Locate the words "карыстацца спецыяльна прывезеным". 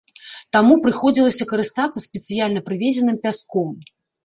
1.51-3.23